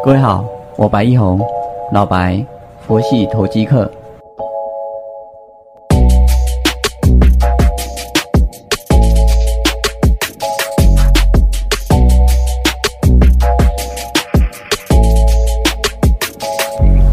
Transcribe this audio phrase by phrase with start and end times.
[0.00, 0.44] 各位好，
[0.76, 1.40] 我白一红，
[1.92, 2.44] 老白，
[2.86, 3.90] 佛系投机客。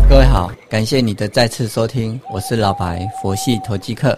[0.09, 4.17] 各位好，感谢你的再次收听，我是老白，佛系投机客。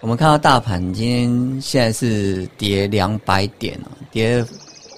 [0.00, 4.44] 我们看到大盘今天现在是跌两百点哦，跌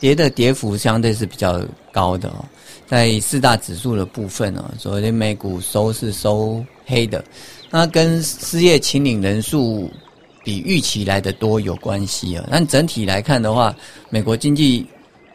[0.00, 1.61] 跌的跌幅相对是比较
[1.93, 2.45] 高的哦。
[2.87, 7.25] 在四大指数的部分哦，所谓的美股收是收黑的，
[7.71, 9.90] 那跟失业清领人数
[10.45, 12.46] 比预期来的多有关系啊。
[12.50, 13.75] 但整体来看的话，
[14.11, 14.87] 美国经济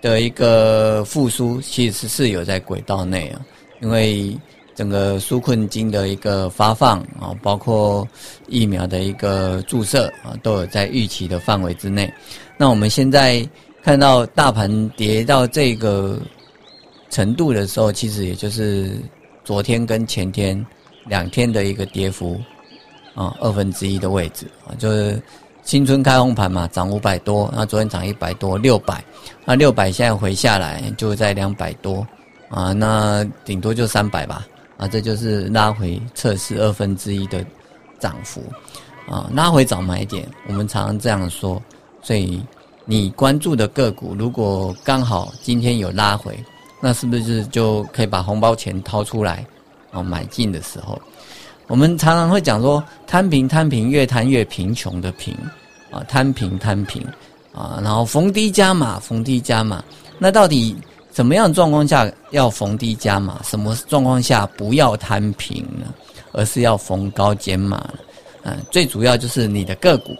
[0.01, 3.41] 的一个复苏其实是有在轨道内啊，
[3.81, 4.37] 因为。
[4.77, 8.07] 整个纾困金的一个发放啊，包括
[8.47, 12.13] 疫苗的一个注射啊，都有在预期的范围之内。
[12.57, 13.43] 那我们现在
[13.81, 16.21] 看到大盘跌到这个
[17.09, 18.97] 程度的时候，其实也就是
[19.43, 20.65] 昨天跟前天
[21.05, 22.39] 两天的一个跌幅
[23.15, 25.21] 啊，二分之一的位置啊，就是
[25.63, 29.03] 新春开红盘嘛，涨五百多，那昨天涨一百多，六百，
[29.45, 32.05] 那六百现在回下来就在两百多
[32.49, 34.45] 啊，那顶多就三百吧。
[34.77, 37.43] 啊，这就是拉回测试二分之一的
[37.97, 38.43] 涨幅，
[39.09, 41.59] 啊，拉回早买点，我们常常这样说。
[42.03, 42.45] 所以
[42.85, 46.37] 你关注的个股，如果刚好今天有拉回，
[46.79, 49.45] 那是不是就可以把红包钱掏出来，
[49.91, 50.99] 啊，买进的时候，
[51.67, 55.35] 我们常常会讲说，摊平摊平，越摊越贫穷的贫，
[55.91, 57.05] 啊，摊平摊平，
[57.53, 59.83] 啊，然后逢低加码，逢低加码，
[60.19, 60.75] 那到底？
[61.13, 63.41] 什么样状况下要逢低加码？
[63.43, 65.91] 什么状况下不要摊平呢？
[66.31, 67.91] 而是要逢高减码？
[68.43, 70.15] 嗯，最主要就是你的个股，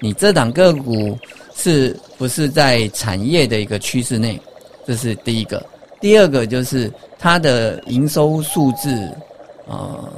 [0.00, 1.18] 你这档个股
[1.56, 4.38] 是不是在产业的一个趋势内？
[4.86, 5.64] 这是第一个。
[6.04, 9.10] 第二个就是它的营收数字，
[9.66, 10.12] 呃，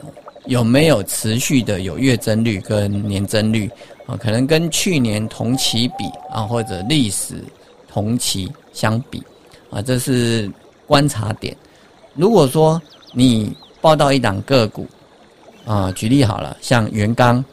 [0.47, 3.71] 有没有持续的有月增率跟年增率
[4.05, 4.17] 啊？
[4.17, 7.37] 可能跟去年同期比啊，或者历史
[7.87, 9.23] 同期相比。
[9.71, 10.51] 啊，这是
[10.89, 11.57] 观察点。
[12.17, 12.83] 如果说
[13.13, 14.89] 你报到一档个股，
[15.65, 17.45] 啊，举例好了，像元刚，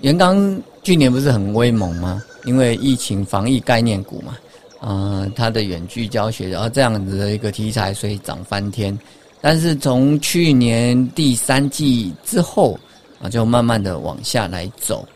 [0.00, 2.22] 元刚去年不是很威猛吗？
[2.44, 4.36] 因为疫情防疫概念股嘛，
[4.82, 8.98] 嗯，它的远距教学，然后这样子的一个题材，所以涨翻天。
[9.40, 12.78] 但是从去年第三季之后，
[13.20, 15.06] 啊，就慢慢的往下来走，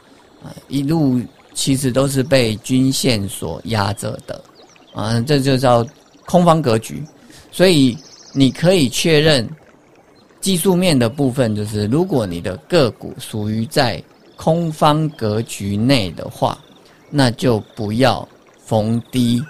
[0.42, 1.20] 啊，一路
[1.54, 4.40] 其实都是被均线所压着的。
[4.94, 5.84] 啊，这就叫
[6.24, 7.02] 空方格局，
[7.50, 7.98] 所以
[8.32, 9.48] 你可以确认
[10.40, 14.02] 技术面的部分，就是如果你的个股属于在
[14.36, 16.58] 空方格局内的话，
[17.10, 18.26] 那就不要
[18.64, 19.42] 逢低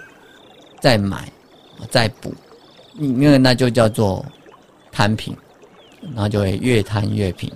[0.79, 1.31] 再买
[1.89, 2.33] 再补，
[2.97, 4.25] 因为那就叫做
[4.91, 5.35] 摊平，
[6.13, 7.51] 然后就会越摊越平。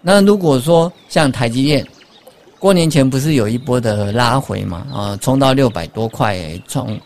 [0.00, 1.86] 那如果说像台积电。
[2.58, 4.86] 过年前不是有一波的拉回嘛？
[4.94, 6.96] 啊，冲到六百多块，创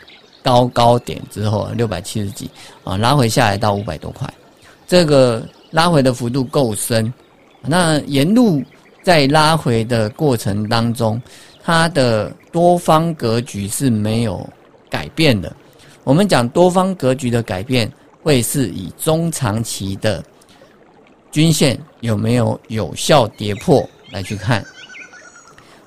[0.43, 2.51] 高高点之后，六百七十几
[2.85, 4.29] 啊，拉回下来到五百多块，
[4.87, 7.11] 这个拉回的幅度够深。
[7.63, 8.63] 那沿路
[9.03, 11.19] 在拉回的过程当中，
[11.65, 14.49] 它的多方格局是没有
[14.89, 15.55] 改变的。
[16.05, 20.25] 我们讲多方格局的改变，会是以中长期的
[21.31, 24.65] 均线有没有有效跌破来去看。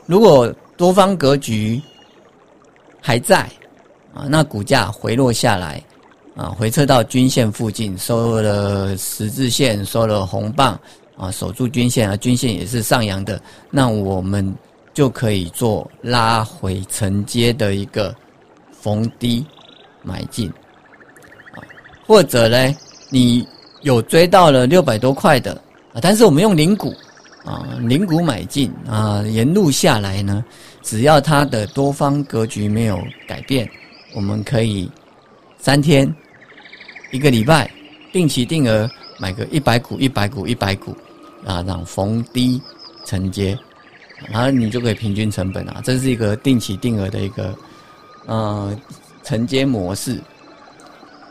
[0.06, 1.82] 如果多方格局
[3.02, 3.50] 还在
[4.14, 5.84] 啊，那股价回落下来
[6.36, 10.80] 啊，回撤到均线附近，收了十字线，收了红棒
[11.18, 13.42] 啊，守住均线啊，均线也是上扬的，
[13.72, 14.56] 那我们
[15.00, 18.14] 就可以做拉回承接的一个
[18.70, 19.46] 逢低
[20.04, 20.50] 买进
[21.54, 21.64] 啊，
[22.06, 22.76] 或者呢，
[23.10, 23.48] 你
[23.82, 25.54] 有追到了六百多块的
[25.94, 26.94] 啊，但是我们用零股。
[27.46, 30.44] 啊，零股买进啊，沿路下来呢，
[30.82, 33.66] 只要它的多方格局没有改变，
[34.14, 34.92] 我们可以
[35.60, 36.14] 三天、
[37.14, 37.72] 一个礼拜
[38.12, 38.88] 定期定额
[39.18, 40.94] 买个一百股、一百股、一百股
[41.46, 42.62] 啊，让逢低
[43.06, 43.58] 承接，
[44.28, 47.56] 然后你就可以平均成本啊，这是一个定期定额的一个
[48.26, 48.78] 呃
[49.24, 50.20] 承接模式。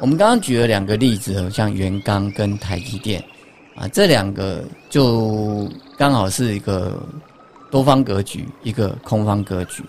[0.01, 3.23] 我们刚刚举了两个例子，像元刚跟台积电。
[3.75, 7.01] 啊，这两个就刚好是一个
[7.71, 9.85] 多方格局，一个空方格局。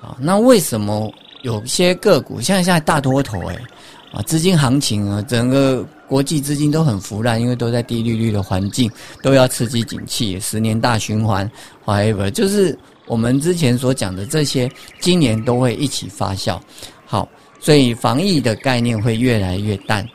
[0.00, 1.08] 啊，那为什么
[1.42, 3.56] 有些个股像现在大多头哎，
[4.12, 8.90] 啊，资金行情啊，整个国际资金都很腐烂，因为都在低利率的环境，
[9.22, 11.50] 都要刺激景气，十年大循环
[11.84, 12.76] ，whatever，就是
[13.06, 14.70] 我们之前所讲的这些，
[15.00, 16.58] 今年都会一起发酵。
[17.04, 17.28] 好，
[17.60, 20.06] 所以防疫的概念会越来越淡。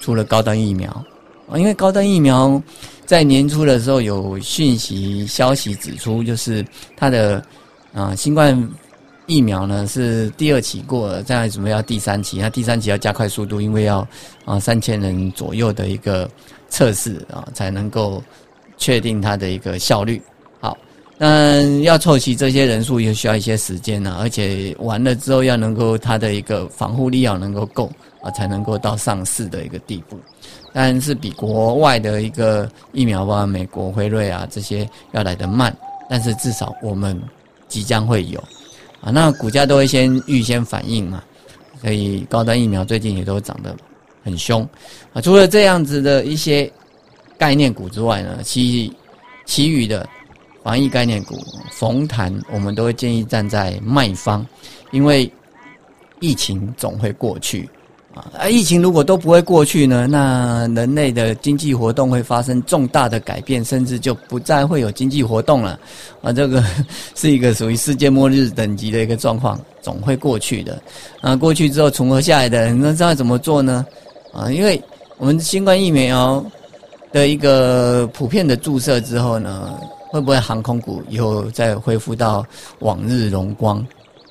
[0.00, 0.90] 除了高端疫苗
[1.48, 2.60] 啊，因为高端疫苗
[3.04, 6.64] 在年初的时候有讯息消息指出，就是
[6.96, 7.44] 它的
[7.92, 8.56] 啊新冠
[9.26, 14.06] 疫苗呢是第二期过了，再准备要第三期，那第三期要加快速度，因为要
[14.44, 16.28] 啊三千人左右的一个
[16.68, 18.22] 测试啊才能够
[18.76, 20.20] 确定它的一个效率。
[20.60, 20.76] 好，
[21.18, 27.90] 那要凑齐这些人数也需要一些时间呢，而且完了之后要能够它的一个防护力要能够够。
[28.22, 30.18] 啊，才能够到上市的一个地步，
[30.72, 35.72] 但是比国外的一个疫苗吧，美国辉瑞啊这些要来得慢，
[36.08, 37.16] 但是至少我们
[37.68, 38.42] 即将会有
[39.06, 41.22] 啊，那股价都会先预先反应嘛，
[41.80, 43.76] 所以高端疫苗最近也都涨得
[44.24, 44.68] 很凶
[45.12, 45.20] 啊。
[45.20, 46.68] 除了这样子的一些
[47.38, 48.92] 概念股之外呢，其
[49.44, 50.08] 其余的
[50.64, 51.38] 防疫概念股
[51.70, 54.44] 逢弹，我们都会建议站在卖方，
[54.90, 55.30] 因为
[56.18, 57.70] 疫情总会过去。
[58.16, 65.78] 啊，疫情如果都不会过去呢，那人类的经济活动会发生重大的改变，甚至就不再会有经济活动了。
[66.22, 66.64] 啊，这个
[67.14, 70.80] 是一个属于世界末日等级的一个状况，总会过去的。
[71.20, 73.84] 啊，过去之后存活下来的人，那知道怎么做呢？
[74.32, 74.82] 啊，因为
[75.18, 76.42] 我们新冠疫苗
[77.12, 79.78] 的一个普遍的注射之后呢，
[80.10, 82.42] 会不会航空股以后再恢复到
[82.78, 83.86] 往日荣光？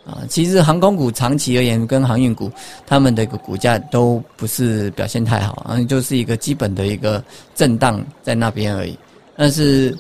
[0.06, 2.52] 啊，其实航空股长期而言，跟航运股，
[2.86, 7.24] 他们的一个股价都不是表现太好，啊，就是一个基本的一个
[7.56, 8.96] 震荡在那边而已。
[9.36, 9.98] 但是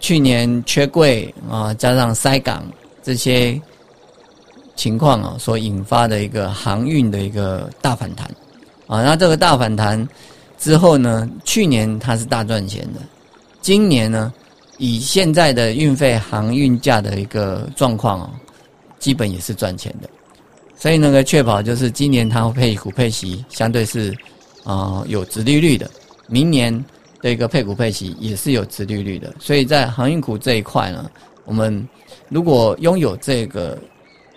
[0.00, 2.64] 去年缺柜啊，加上塞港
[3.02, 3.60] 这些
[4.74, 8.26] 情况啊，所引发的一个航运的一个大反弹，
[8.86, 10.08] 啊，那这个大反弹
[10.58, 13.00] 之后呢，去年它是大赚钱的，
[13.60, 14.32] 今年呢，
[14.78, 18.30] 以现在的运费航运价的一个状况啊。
[19.04, 20.08] 基本也是赚钱的，
[20.78, 24.16] 所以那个确保就是今年它配股配息相对是
[24.64, 25.90] 啊有直利率的，
[26.26, 26.72] 明年
[27.20, 31.10] 的一个配股配息也是有直利率的，所以在航运股这一块呢，
[31.44, 31.86] 我们
[32.30, 33.78] 如果拥有这个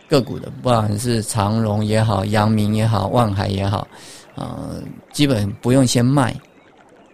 [0.10, 3.88] 个股的，不管是长荣也好、阳明也好、万海也好，
[4.36, 4.68] 啊，
[5.14, 6.36] 基本不用先卖。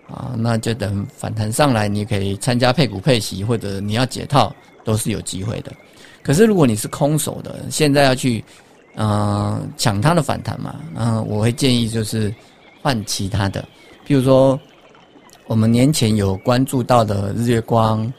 [0.10, 4.54] 啊，那就等反弹上来，你可以参加配股配息，或者你要解套
[4.84, 5.72] 都是有机会的。
[6.24, 8.42] 可是，如果你是空手的，现在要去，
[8.96, 12.34] 嗯，抢它的反弹嘛，嗯，我会建议就是
[12.82, 13.68] 换其他的，
[14.06, 14.58] 比如说
[15.48, 18.12] 我们年前有关注到的日月光、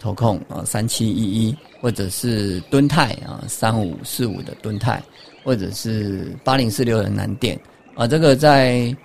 [0.00, 5.02] 投控啊三七一一，或者是敦泰啊三五四五的敦泰，
[5.44, 7.60] 或者是八零四六的南电
[7.94, 8.96] 啊，这个在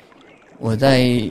[0.57, 1.21] 我在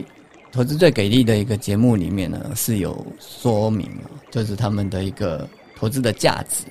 [0.51, 3.89] 投资最给力的一个节目里面呢是有说明，
[4.29, 6.65] 就是他们的一个投资的价值。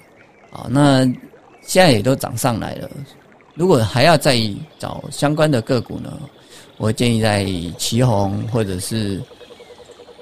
[0.50, 1.04] 啊，那
[1.62, 2.90] 现在也都涨上来了。
[3.54, 4.38] 如果还要再
[4.78, 6.18] 找相关的个股呢，
[6.78, 9.20] 我建议在旗宏或者是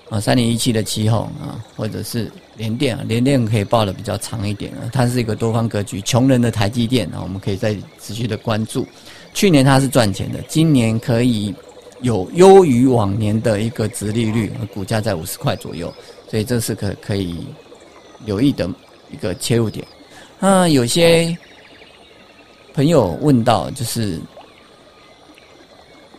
[0.09, 4.91] 啊三零一七的旗宏啊，或者是联电啊，联电可以报的比较长一点啊。
[4.93, 8.87] 它是一个多方格局，穷人的台积电啊，我们可以再持续的关注。
[9.35, 11.55] 去年它是赚钱的，今年可以
[12.01, 15.95] 有优于往年的一个值利率，股价在五十块左右，
[16.29, 17.47] 所以这是可可以
[18.25, 18.69] 留意的
[19.13, 19.87] 一个切入点。
[20.41, 21.37] 那有些
[22.73, 24.21] 朋友问到，就是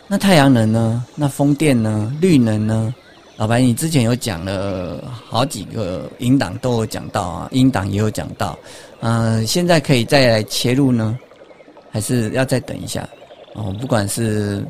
[0.08, 1.06] 那太阳能呢？
[1.16, 2.14] 那风电呢？
[2.20, 2.94] 绿能呢？
[3.38, 8.60] 老白，你之前有讲了好几个引档都有讲到啊，引档也有讲到，
[9.00, 11.18] 嗯，现在可以再来切入呢，
[11.90, 13.08] 还是要再等一下？
[13.54, 14.62] 哦，不管是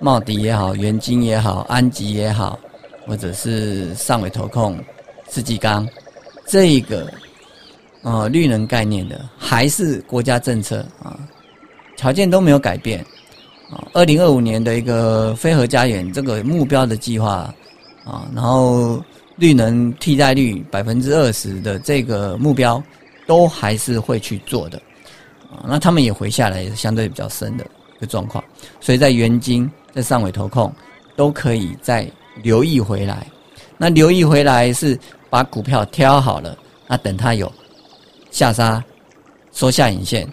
[0.00, 2.58] 茂迪也好，元晶也好，安吉也好，
[3.06, 4.76] 或者是上尾投控、
[5.30, 5.88] 世纪钢，
[6.48, 7.08] 这个。
[8.06, 11.18] 啊，绿能概念的还是国家政策啊，
[11.96, 13.04] 条件都没有改变
[13.68, 13.82] 啊。
[13.94, 17.52] 二零二五年的一个非核家园这个目标的计划
[18.04, 19.02] 啊，然后
[19.34, 22.80] 绿能替代率百分之二十的这个目标，
[23.26, 24.80] 都还是会去做的
[25.50, 25.66] 啊。
[25.66, 28.44] 那他们也回下来，相对比较深的一个状况，
[28.80, 30.72] 所以在元金、在上尾投控
[31.16, 32.08] 都可以再
[32.40, 33.26] 留意回来。
[33.76, 34.96] 那留意回来是
[35.28, 37.52] 把股票挑好了，那等它有。
[38.36, 38.84] 下杀，
[39.50, 40.28] 收下影线，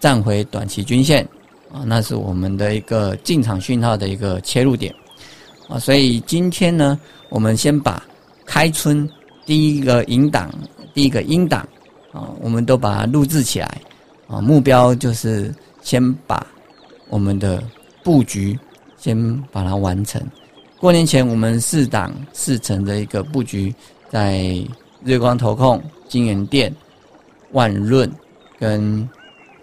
[0.00, 1.22] 站回短期均线，
[1.70, 4.90] 啊，那是我们的一个进场讯号的一个切入点，
[5.68, 6.98] 啊，所以今天呢，
[7.28, 8.02] 我们先把
[8.46, 9.06] 开春
[9.44, 10.50] 第一个引档、
[10.94, 11.60] 第一个阴档，
[12.10, 13.82] 啊，我们都把它录制起来，
[14.26, 16.46] 啊，目标就是先把
[17.10, 17.62] 我们的
[18.02, 18.58] 布局
[18.96, 20.26] 先把它完成。
[20.78, 23.74] 过年前我们四档四成的一个布局，
[24.08, 24.56] 在
[25.04, 26.74] 日光投控、金源店。
[27.52, 28.10] 万润
[28.58, 29.08] 跟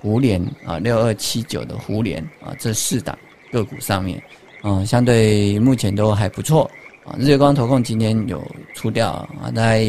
[0.02, 3.18] 湖联啊，六二七九的湖联啊，这四档
[3.52, 4.22] 个股上面，
[4.64, 6.70] 嗯，相对目前都还不错
[7.06, 7.16] 啊。
[7.18, 9.86] 日月光投控今天有出掉啊，在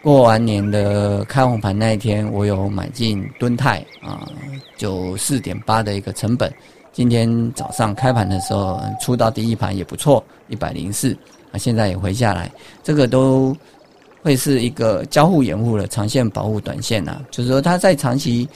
[0.00, 4.28] 过完年的开红盘那一天，我有买进敦泰啊，
[4.76, 6.52] 九四点八的一个成本。
[6.92, 11.16] 今天早上开盘的时候出到第一盘也不错，一百零四
[11.52, 12.50] 啊，现在也回下来，
[12.82, 13.56] 这个都
[14.22, 17.20] 会是一个交互掩护的长线保护短线呐。
[17.30, 18.48] 就是说它在长期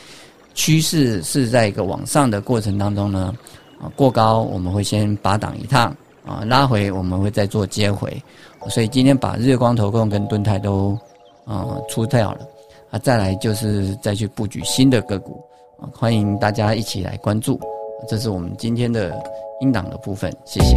[0.54, 3.34] 趋势是在一个往上的过程当中呢，
[3.80, 8.22] 啊过高我们会先拔档一趟啊，拉回我们会再做接回，
[8.68, 10.96] 所以今天把日光投控跟盾泰都
[11.44, 12.40] 啊出掉了
[12.90, 15.42] 啊，再来就是再去布局新的个股
[15.80, 17.58] 啊，欢迎大家一起来关注。
[18.08, 19.16] 这是我们今天的
[19.60, 20.76] 英档的部分，谢谢。